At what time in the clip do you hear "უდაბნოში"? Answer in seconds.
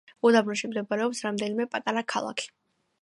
0.27-0.69